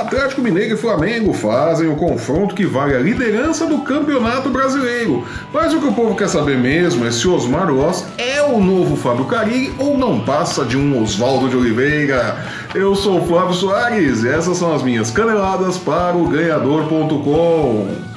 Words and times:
Atlético 0.00 0.42
Mineiro 0.42 0.74
e 0.74 0.76
Flamengo 0.76 1.32
fazem 1.32 1.88
o 1.88 1.96
confronto 1.96 2.54
que 2.54 2.66
vale 2.66 2.94
a 2.94 2.98
liderança 2.98 3.66
do 3.66 3.78
Campeonato 3.78 4.50
Brasileiro. 4.50 5.24
Mas 5.52 5.72
o 5.72 5.80
que 5.80 5.86
o 5.86 5.92
povo 5.92 6.16
quer 6.16 6.28
saber 6.28 6.58
mesmo 6.58 7.06
é 7.06 7.10
se 7.10 7.28
Osmar 7.28 7.70
Loss 7.72 8.04
é 8.18 8.42
o 8.42 8.60
novo 8.60 8.96
Fábio 8.96 9.24
Carilli 9.26 9.74
ou 9.78 9.96
não 9.96 10.20
passa 10.20 10.64
de 10.64 10.76
um 10.76 11.02
Oswaldo 11.02 11.48
de 11.48 11.56
Oliveira. 11.56 12.36
Eu 12.74 12.94
sou 12.94 13.20
o 13.20 13.26
Flávio 13.26 13.54
Soares 13.54 14.24
e 14.24 14.28
essas 14.28 14.58
são 14.58 14.74
as 14.74 14.82
minhas 14.82 15.10
caneladas 15.10 15.78
para 15.78 16.16
o 16.16 16.28
ganhador.com. 16.28 18.13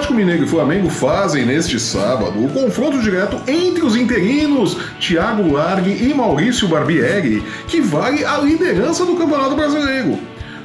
Atlético 0.00 0.14
Mineiro 0.14 0.44
e 0.44 0.48
Flamengo 0.48 0.88
fazem 0.88 1.44
neste 1.44 1.78
sábado 1.78 2.42
o 2.42 2.48
confronto 2.48 3.02
direto 3.02 3.38
entre 3.46 3.84
os 3.84 3.94
interinos 3.94 4.78
Thiago 4.98 5.52
Largue 5.52 5.90
e 5.90 6.14
Maurício 6.14 6.66
Barbieri, 6.68 7.44
que 7.68 7.82
vale 7.82 8.24
a 8.24 8.38
liderança 8.38 9.04
do 9.04 9.14
Campeonato 9.14 9.54
Brasileiro. 9.54 10.18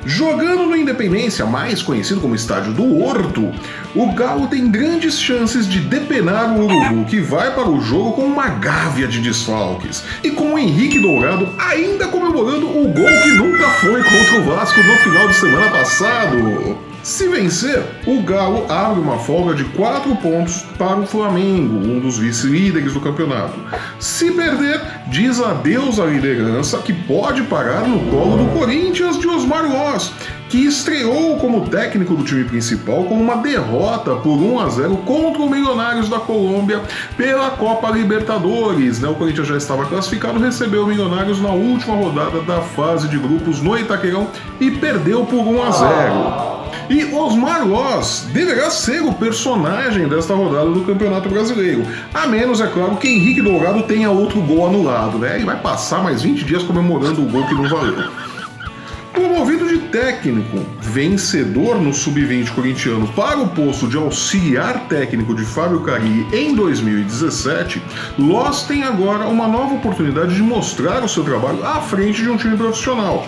Jogando 0.06 0.68
no 0.68 0.76
Independência, 0.76 1.46
mais 1.46 1.82
conhecido 1.82 2.22
como 2.22 2.34
Estádio 2.34 2.72
do 2.72 3.02
Horto, 3.02 3.52
o 3.94 4.14
Galo 4.14 4.48
tem 4.48 4.70
grandes 4.72 5.20
chances 5.20 5.68
de 5.68 5.80
depenar 5.80 6.58
o 6.58 6.64
Urubu, 6.64 7.06
que 7.06 7.20
vai 7.20 7.54
para 7.54 7.70
o 7.70 7.82
jogo 7.82 8.14
com 8.14 8.24
uma 8.24 8.48
gávea 8.48 9.08
de 9.08 9.20
desfalques. 9.20 10.04
E 10.24 10.32
com 10.32 10.54
o 10.54 10.60
Henrique 10.60 11.02
Dourado 11.02 11.50
ainda 11.58 12.08
comemorando 12.08 12.68
o 12.68 12.88
gol 12.88 13.22
que 13.24 13.32
nunca 13.32 13.68
foi 13.82 14.02
contra 14.02 14.40
o 14.40 14.44
Vasco 14.46 14.80
no 14.82 14.96
final 14.98 15.28
de 15.28 15.36
semana 15.36 15.70
passado. 15.72 16.95
Se 17.06 17.28
vencer, 17.28 17.84
o 18.08 18.24
Galo 18.24 18.66
abre 18.68 19.00
uma 19.00 19.20
folga 19.20 19.54
de 19.54 19.64
4 19.64 20.16
pontos 20.16 20.64
para 20.76 21.00
o 21.00 21.06
Flamengo, 21.06 21.76
um 21.76 22.00
dos 22.00 22.18
vice-líderes 22.18 22.94
do 22.94 23.00
campeonato. 23.00 23.54
Se 24.00 24.32
perder, 24.32 24.82
diz 25.06 25.40
adeus 25.40 26.00
à 26.00 26.06
liderança 26.06 26.80
que 26.80 26.92
pode 26.92 27.44
parar 27.44 27.88
no 27.88 28.00
colo 28.10 28.44
do 28.44 28.58
Corinthians 28.58 29.20
de 29.20 29.28
Osmar 29.28 29.72
Loss, 29.72 30.14
que 30.50 30.66
estreou 30.66 31.38
como 31.38 31.70
técnico 31.70 32.16
do 32.16 32.24
time 32.24 32.44
principal 32.44 33.04
com 33.04 33.22
uma 33.22 33.38
derrota 33.38 34.16
por 34.16 34.40
1 34.40 34.60
a 34.62 34.70
0 34.70 34.98
contra 35.06 35.44
o 35.44 35.50
Milionários 35.50 36.10
da 36.10 36.18
Colômbia 36.18 36.82
pela 37.16 37.52
Copa 37.52 37.92
Libertadores. 37.92 39.00
Né? 39.00 39.08
O 39.08 39.14
Corinthians 39.14 39.48
já 39.48 39.58
estava 39.58 39.86
classificado, 39.86 40.40
recebeu 40.40 40.86
o 40.86 40.88
Milionários 40.88 41.40
na 41.40 41.52
última 41.52 41.96
rodada 41.96 42.42
da 42.42 42.62
fase 42.62 43.08
de 43.08 43.20
grupos 43.20 43.62
no 43.62 43.78
Itaquerão 43.78 44.28
e 44.60 44.72
perdeu 44.72 45.24
por 45.24 45.46
1 45.46 45.64
a 45.64 45.72
0. 45.72 46.55
E 46.90 47.06
Osmar 47.06 47.68
Loss 47.68 48.28
deverá 48.32 48.70
ser 48.70 49.02
o 49.02 49.14
personagem 49.14 50.08
desta 50.08 50.34
rodada 50.34 50.70
do 50.70 50.82
Campeonato 50.82 51.30
Brasileiro. 51.30 51.86
A 52.14 52.28
menos, 52.28 52.62
é 52.62 52.68
claro, 52.68 52.98
que 52.98 53.08
Henrique 53.08 53.42
Dourado 53.42 53.84
tenha 53.84 54.10
outro 54.12 54.42
gol 54.42 54.68
anulado, 54.68 55.18
né? 55.18 55.36
Ele 55.36 55.46
vai 55.46 55.60
passar 55.60 56.04
mais 56.04 56.22
20 56.22 56.46
dias 56.46 56.64
comemorando 56.64 57.22
o 57.22 57.26
gol 57.26 57.46
que 57.48 57.56
não 57.56 57.68
valeu. 57.68 58.10
Promovido 59.16 59.66
de 59.66 59.78
técnico, 59.88 60.60
vencedor 60.82 61.82
no 61.82 61.94
sub-20 61.94 62.54
corintiano 62.54 63.08
para 63.08 63.40
o 63.40 63.48
posto 63.48 63.88
de 63.88 63.96
auxiliar 63.96 64.90
técnico 64.90 65.34
de 65.34 65.46
Fábio 65.46 65.82
Carilli 65.82 66.28
em 66.34 66.54
2017, 66.54 67.82
Loss 68.20 68.64
tem 68.64 68.84
agora 68.84 69.26
uma 69.28 69.48
nova 69.48 69.76
oportunidade 69.76 70.36
de 70.36 70.44
mostrar 70.44 71.02
o 71.02 71.08
seu 71.08 71.24
trabalho 71.24 71.66
à 71.66 71.80
frente 71.80 72.22
de 72.22 72.30
um 72.30 72.36
time 72.36 72.58
profissional. 72.58 73.26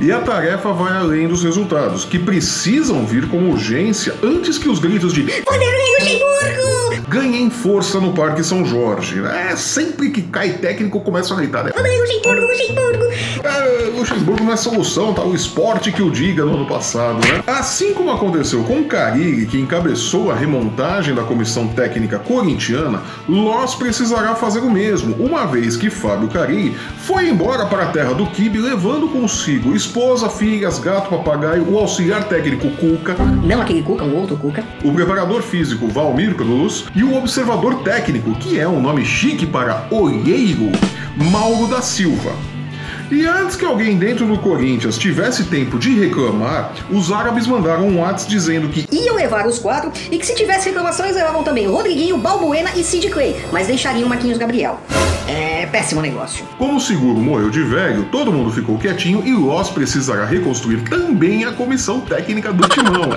E 0.00 0.10
a 0.10 0.18
tarefa 0.18 0.72
vai 0.72 0.96
além 0.96 1.28
dos 1.28 1.44
resultados, 1.44 2.06
que 2.06 2.18
precisam 2.18 3.04
vir 3.04 3.28
com 3.28 3.50
urgência 3.50 4.14
antes 4.22 4.56
que 4.56 4.66
os 4.66 4.78
gritos 4.78 5.12
de 5.12 5.20
Vanderlei 5.20 5.94
Luxemburgo 5.98 7.06
ganhem 7.06 7.50
força 7.50 8.00
no 8.00 8.14
Parque 8.14 8.42
São 8.42 8.64
Jorge. 8.64 9.20
É, 9.22 9.54
sempre 9.56 10.10
que 10.10 10.22
cai 10.22 10.54
técnico 10.54 11.00
começa 11.00 11.34
a 11.34 11.36
gritar, 11.36 11.64
né? 11.64 11.72
Vanderlei 11.76 12.00
Luxemburgo, 12.00 12.46
Luxemburgo. 12.46 13.04
É, 13.44 13.90
Luxemburgo 13.98 14.44
não 14.44 14.52
é 14.52 14.56
solução, 14.56 15.12
tá? 15.12 15.22
O 15.22 15.34
esporte 15.34 15.92
que 15.92 16.02
o 16.02 16.10
diga 16.10 16.46
no 16.46 16.54
ano 16.54 16.66
passado, 16.66 17.18
né? 17.18 17.42
Assim 17.46 17.92
como 17.92 18.10
aconteceu 18.10 18.62
com 18.64 18.84
Carille, 18.84 19.44
que 19.44 19.58
encabeçou 19.58 20.30
a 20.30 20.34
remontagem 20.34 21.14
da 21.14 21.24
comissão 21.24 21.68
técnica 21.68 22.18
corintiana, 22.18 23.02
Loss 23.28 23.74
precisará 23.74 24.34
fazer 24.34 24.60
o 24.60 24.70
mesmo, 24.70 25.14
uma 25.16 25.46
vez 25.46 25.76
que 25.76 25.90
Fábio 25.90 26.28
Carille 26.28 26.74
foi 27.00 27.28
embora 27.28 27.66
para 27.66 27.82
a 27.82 27.86
terra 27.86 28.14
do 28.14 28.26
Kibe 28.26 28.58
levando 28.58 29.08
consigo 29.08 29.74
esposa, 29.90 30.30
filhas, 30.30 30.78
gato, 30.78 31.10
papagaio, 31.10 31.68
o 31.68 31.76
auxiliar 31.76 32.22
técnico 32.28 32.70
Cuca. 32.76 33.14
Não 33.14 33.60
aquele 33.60 33.82
Cuca, 33.82 34.04
o 34.04 34.16
outro 34.16 34.36
Cuca. 34.36 34.62
O 34.84 34.92
preparador 34.92 35.42
físico 35.42 35.88
Valmir 35.88 36.36
Cruz 36.36 36.84
e 36.94 37.02
o 37.02 37.16
observador 37.16 37.82
técnico, 37.82 38.32
que 38.36 38.60
é 38.60 38.68
um 38.68 38.80
nome 38.80 39.04
chique 39.04 39.44
para 39.44 39.88
olheiro, 39.90 40.70
Mauro 41.16 41.66
da 41.66 41.82
Silva. 41.82 42.30
E 43.10 43.26
antes 43.26 43.56
que 43.56 43.64
alguém 43.64 43.98
dentro 43.98 44.24
do 44.24 44.38
Corinthians 44.38 44.96
tivesse 44.96 45.44
tempo 45.44 45.80
de 45.80 45.98
reclamar, 45.98 46.72
os 46.88 47.10
árabes 47.10 47.44
mandaram 47.44 47.88
um 47.88 48.00
WhatsApp 48.00 48.30
dizendo 48.30 48.68
que 48.68 48.86
iam 48.94 49.16
levar 49.16 49.48
os 49.48 49.58
quatro 49.58 49.92
e 50.10 50.16
que 50.16 50.24
se 50.24 50.34
tivesse 50.36 50.68
reclamações 50.68 51.16
levavam 51.16 51.42
também 51.42 51.66
Rodriguinho, 51.66 52.16
Balbuena 52.16 52.70
e 52.76 52.84
Sid 52.84 53.08
Clay, 53.10 53.34
mas 53.50 53.66
deixariam 53.66 54.08
Marquinhos 54.08 54.38
Gabriel. 54.38 54.78
É 55.26 55.66
péssimo 55.66 56.00
negócio. 56.00 56.44
Como 56.56 56.76
o 56.76 56.80
seguro 56.80 57.20
morreu 57.20 57.50
de 57.50 57.62
velho, 57.64 58.04
todo 58.12 58.32
mundo 58.32 58.52
ficou 58.52 58.78
quietinho 58.78 59.26
e 59.26 59.32
Loss 59.32 59.70
precisará 59.70 60.24
reconstruir 60.24 60.82
também 60.88 61.44
a 61.44 61.52
comissão 61.52 62.00
técnica 62.00 62.52
do 62.52 62.68
timão. 62.68 63.10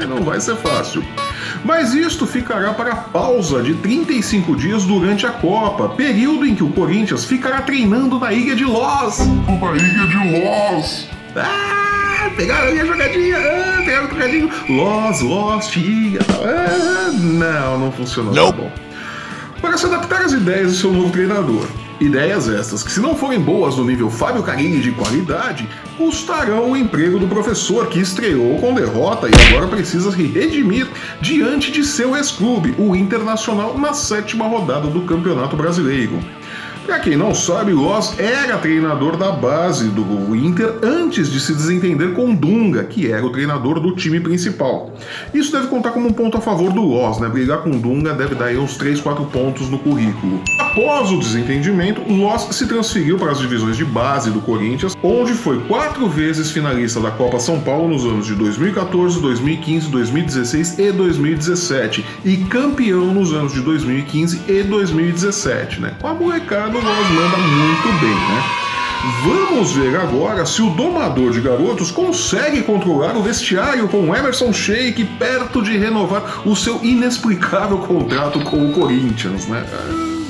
É, 0.00 0.04
não 0.04 0.22
vai 0.24 0.40
ser 0.40 0.56
fácil. 0.56 1.04
Mas 1.66 1.92
isto 1.94 2.28
ficará 2.28 2.72
para 2.72 2.92
a 2.92 2.96
pausa 2.96 3.60
de 3.60 3.74
35 3.74 4.54
dias 4.54 4.84
durante 4.84 5.26
a 5.26 5.30
Copa, 5.30 5.88
período 5.88 6.46
em 6.46 6.54
que 6.54 6.62
o 6.62 6.70
Corinthians 6.70 7.24
ficará 7.24 7.60
treinando 7.60 8.20
na 8.20 8.32
Ilha 8.32 8.54
de 8.54 8.64
Loz. 8.64 9.18
Na 9.18 9.76
Ilha 9.76 10.06
de 10.06 10.44
Loz. 10.44 11.08
Ah, 11.34 12.30
pegaram 12.36 12.68
a 12.68 12.84
jogadinha, 12.84 13.36
ah, 13.36 13.82
pegaram 13.84 14.04
o 14.04 14.08
trocadinho. 14.08 14.50
Loz, 14.68 15.20
Lost, 15.22 15.76
Ilha. 15.76 16.20
Ah, 16.40 17.10
não, 17.12 17.80
não 17.80 17.90
funcionou. 17.90 18.32
Não. 18.32 18.52
Tá 18.52 18.58
bom. 18.58 18.72
Para 19.60 19.76
se 19.76 19.86
adaptar 19.86 20.22
às 20.22 20.32
ideias 20.32 20.68
do 20.68 20.74
seu 20.78 20.92
novo 20.92 21.10
treinador. 21.10 21.66
Ideias 21.98 22.46
estas 22.46 22.82
que, 22.82 22.92
se 22.92 23.00
não 23.00 23.16
forem 23.16 23.40
boas 23.40 23.76
no 23.76 23.84
nível 23.84 24.10
Fábio 24.10 24.42
Carilli 24.42 24.80
de 24.80 24.92
qualidade, 24.92 25.66
custarão 25.96 26.72
o 26.72 26.76
emprego 26.76 27.18
do 27.18 27.26
professor 27.26 27.86
que 27.86 27.98
estreou 27.98 28.58
com 28.58 28.74
derrota 28.74 29.28
e 29.28 29.48
agora 29.48 29.66
precisa 29.66 30.10
se 30.10 30.22
redimir 30.22 30.86
diante 31.22 31.72
de 31.72 31.82
seu 31.82 32.14
ex-clube, 32.14 32.74
o 32.76 32.94
Internacional, 32.94 33.78
na 33.78 33.94
sétima 33.94 34.46
rodada 34.46 34.88
do 34.88 35.02
Campeonato 35.02 35.56
Brasileiro. 35.56 36.18
Para 36.86 37.00
quem 37.00 37.16
não 37.16 37.34
sabe, 37.34 37.72
Loss 37.72 38.14
era 38.16 38.58
treinador 38.58 39.16
da 39.16 39.32
base 39.32 39.88
do 39.88 40.36
Inter 40.36 40.76
antes 40.84 41.28
de 41.32 41.40
se 41.40 41.52
desentender 41.52 42.12
com 42.12 42.32
Dunga, 42.32 42.84
que 42.84 43.10
era 43.10 43.26
o 43.26 43.30
treinador 43.30 43.80
do 43.80 43.96
time 43.96 44.20
principal. 44.20 44.94
Isso 45.34 45.50
deve 45.50 45.66
contar 45.66 45.90
como 45.90 46.06
um 46.06 46.12
ponto 46.12 46.38
a 46.38 46.40
favor 46.40 46.72
do 46.72 46.82
Loss, 46.82 47.18
né? 47.18 47.28
Brigar 47.28 47.58
com 47.58 47.70
Dunga 47.72 48.14
deve 48.14 48.36
dar 48.36 48.46
aí 48.46 48.56
uns 48.56 48.76
3, 48.76 49.00
4 49.00 49.24
pontos 49.26 49.68
no 49.68 49.80
currículo. 49.80 50.40
Após 50.60 51.10
o 51.10 51.18
desentendimento, 51.18 52.00
Loss 52.08 52.48
se 52.52 52.66
transferiu 52.66 53.18
para 53.18 53.32
as 53.32 53.40
divisões 53.40 53.76
de 53.76 53.84
base 53.84 54.30
do 54.30 54.40
Corinthians, 54.40 54.96
onde 55.02 55.34
foi 55.34 55.58
quatro 55.62 56.08
vezes 56.08 56.52
finalista 56.52 57.00
da 57.00 57.10
Copa 57.10 57.40
São 57.40 57.60
Paulo 57.60 57.88
nos 57.88 58.04
anos 58.04 58.26
de 58.26 58.34
2014, 58.36 59.20
2015, 59.20 59.88
2016 59.88 60.78
e 60.78 60.92
2017 60.92 62.06
e 62.24 62.36
campeão 62.36 63.12
nos 63.12 63.32
anos 63.32 63.52
de 63.52 63.60
2015 63.60 64.42
e 64.46 64.62
2017, 64.62 65.80
né? 65.80 65.94
Com 66.00 66.06
a 66.06 66.14
molecada 66.14 66.75
o 66.76 66.84
Loss 66.84 67.08
manda 67.10 67.38
muito 67.38 68.00
bem, 68.00 68.14
né? 68.14 68.44
Vamos 69.24 69.72
ver 69.72 69.96
agora 69.96 70.44
se 70.44 70.60
o 70.60 70.70
domador 70.70 71.32
de 71.32 71.40
garotos 71.40 71.90
consegue 71.90 72.62
controlar 72.62 73.16
o 73.16 73.22
vestiário 73.22 73.88
com 73.88 74.14
Emerson 74.14 74.52
Sheik 74.52 75.04
perto 75.18 75.62
de 75.62 75.76
renovar 75.78 76.42
o 76.44 76.54
seu 76.54 76.82
inexplicável 76.82 77.78
contrato 77.78 78.40
com 78.40 78.68
o 78.68 78.72
Corinthians, 78.72 79.46
né? 79.46 79.64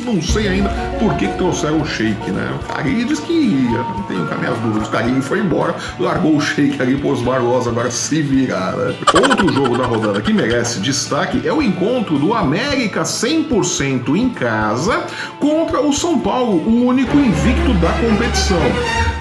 Não 0.06 0.22
sei 0.22 0.48
ainda 0.48 0.70
por 0.98 1.14
que, 1.16 1.26
que 1.26 1.36
trouxeram 1.36 1.80
o 1.80 1.86
Shake, 1.86 2.30
né? 2.30 2.54
O 2.54 2.72
Carilli 2.72 3.04
disse 3.04 3.22
que 3.22 3.32
ia, 3.32 3.78
não 3.78 4.02
tenho 4.02 4.26
cá 4.26 4.36
minhas 4.36 4.56
dúvidas. 4.58 4.88
O 4.88 4.90
Carilli 4.90 5.20
foi 5.20 5.40
embora, 5.40 5.74
largou 5.98 6.36
o 6.36 6.40
Shake 6.40 6.80
ali 6.80 6.96
pros 6.96 7.20
Barrosa, 7.22 7.70
agora 7.70 7.90
se 7.90 8.22
virar, 8.22 8.76
né? 8.76 8.94
Outro 9.28 9.52
jogo 9.52 9.76
da 9.76 9.84
rodada 9.84 10.20
que 10.20 10.32
merece 10.32 10.80
destaque 10.80 11.46
é 11.46 11.52
o 11.52 11.60
encontro 11.60 12.18
do 12.18 12.32
América 12.32 13.02
100% 13.02 14.16
em 14.16 14.30
casa 14.30 15.04
contra 15.40 15.80
o 15.80 15.92
São 15.92 16.20
Paulo, 16.20 16.58
o 16.58 16.86
único 16.86 17.16
invicto 17.16 17.74
da 17.74 17.90
competição 17.92 18.56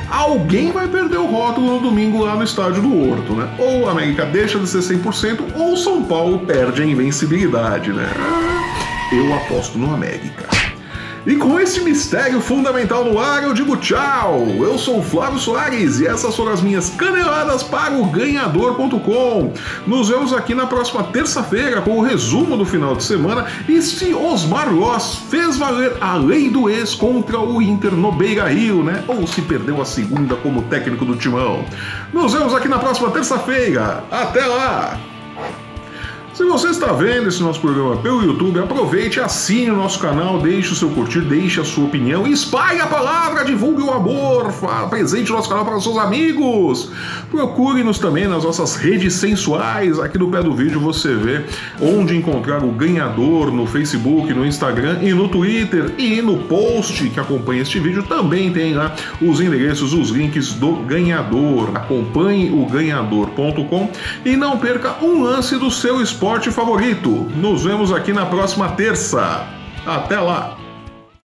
alguém 0.10 0.72
vai 0.72 0.88
perder 0.88 1.18
o 1.18 1.26
rótulo 1.26 1.74
no 1.74 1.80
domingo 1.80 2.24
lá 2.24 2.36
no 2.36 2.44
estádio 2.44 2.82
do 2.82 3.10
Horto, 3.10 3.34
né? 3.34 3.50
Ou 3.58 3.82
o 3.82 3.90
América 3.90 4.26
deixa 4.26 4.58
de 4.60 4.68
ser 4.68 4.80
100% 4.80 5.56
ou 5.56 5.76
São 5.76 6.04
Paulo 6.04 6.40
perde 6.40 6.82
a 6.82 6.86
invencibilidade, 6.86 7.92
né? 7.92 8.10
Eu 9.12 9.34
aposto 9.36 9.78
no 9.78 9.94
América. 9.94 10.55
E 11.26 11.36
com 11.38 11.60
esse 11.60 11.82
mistério 11.82 12.40
fundamental 12.40 13.04
no 13.04 13.20
ar, 13.20 13.42
eu 13.42 13.52
digo 13.52 13.76
tchau. 13.78 14.46
Eu 14.60 14.78
sou 14.78 15.00
o 15.00 15.04
Flávio 15.04 15.40
Soares 15.40 16.00
e 16.00 16.06
essas 16.06 16.36
foram 16.36 16.52
as 16.52 16.62
minhas 16.62 16.92
caneladas 16.92 17.64
para 17.64 17.96
o 17.96 18.06
ganhador.com. 18.06 19.52
Nos 19.88 20.10
vemos 20.10 20.32
aqui 20.34 20.54
na 20.54 20.68
próxima 20.68 21.04
terça-feira 21.06 21.82
com 21.82 21.98
o 21.98 22.04
resumo 22.04 22.56
do 22.56 22.64
final 22.64 22.96
de 22.96 23.04
semana 23.04 23.48
e 23.68 23.82
se 23.82 24.14
Osmar 24.14 24.72
Loss 24.72 25.24
fez 25.28 25.58
valer 25.58 25.98
a 26.00 26.16
lei 26.16 26.48
do 26.48 26.70
ex 26.70 26.94
contra 26.94 27.40
o 27.40 27.60
Inter 27.60 27.94
no 27.94 28.12
Beira 28.12 28.48
Rio, 28.48 28.84
né? 28.84 29.04
Ou 29.08 29.26
se 29.26 29.42
perdeu 29.42 29.82
a 29.82 29.86
segunda 29.86 30.36
como 30.36 30.62
técnico 30.64 31.06
do 31.06 31.16
timão. 31.16 31.66
Nos 32.14 32.34
vemos 32.34 32.54
aqui 32.54 32.68
na 32.68 32.78
próxima 32.78 33.10
terça-feira. 33.10 34.04
Até 34.12 34.46
lá! 34.46 35.15
Se 36.36 36.44
você 36.44 36.68
está 36.68 36.92
vendo 36.92 37.30
esse 37.30 37.42
nosso 37.42 37.62
programa 37.62 37.96
pelo 37.96 38.22
YouTube, 38.22 38.60
aproveite, 38.60 39.22
assine 39.22 39.72
o 39.72 39.76
nosso 39.78 39.98
canal, 40.00 40.38
deixe 40.42 40.74
o 40.74 40.76
seu 40.76 40.90
curtir, 40.90 41.22
deixe 41.22 41.62
a 41.62 41.64
sua 41.64 41.86
opinião, 41.86 42.28
espalhe 42.28 42.82
a 42.82 42.88
palavra, 42.88 43.46
divulgue 43.46 43.82
o 43.82 43.90
amor, 43.90 44.54
apresente 44.84 45.32
o 45.32 45.36
nosso 45.36 45.48
canal 45.48 45.64
para 45.64 45.78
os 45.78 45.84
seus 45.84 45.98
amigos. 45.98 46.92
Procure-nos 47.32 48.00
também 48.00 48.28
nas 48.28 48.44
nossas 48.44 48.76
redes 48.76 49.14
sensuais. 49.14 49.98
Aqui 49.98 50.18
no 50.18 50.30
pé 50.30 50.44
do 50.44 50.54
vídeo 50.54 50.78
você 50.78 51.16
vê 51.16 51.46
onde 51.82 52.18
encontrar 52.18 52.66
o 52.66 52.72
ganhador 52.72 53.50
no 53.50 53.66
Facebook, 53.66 54.34
no 54.34 54.46
Instagram 54.46 55.00
e 55.04 55.14
no 55.14 55.30
Twitter. 55.30 55.94
E 55.98 56.22
no 56.22 56.40
post 56.40 57.12
que 57.12 57.20
acompanha 57.20 57.62
este 57.62 57.80
vídeo 57.80 58.04
também 58.04 58.52
tem 58.52 58.74
lá 58.74 58.94
os 59.22 59.40
endereços, 59.40 59.94
os 59.94 60.10
links 60.10 60.52
do 60.52 60.74
ganhador. 60.84 61.70
Acompanhe 61.74 62.50
o 62.52 62.66
ganhador.com 62.66 63.90
e 64.26 64.36
não 64.36 64.58
perca 64.58 64.98
um 65.02 65.24
lance 65.24 65.56
do 65.56 65.72
seu 65.72 66.02
esporte 66.02 66.25
esporte 66.26 66.50
favorito. 66.50 67.12
Nos 67.36 67.66
vemos 67.66 67.92
aqui 67.92 68.12
na 68.12 68.26
próxima 68.26 68.70
terça. 68.70 69.46
Até 69.86 70.20
lá! 70.20 70.65